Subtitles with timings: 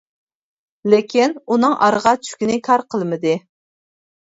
[0.93, 3.39] لېكىن ئۇنىڭ ئارىغا چۈشكىنى كار قىلمىدى.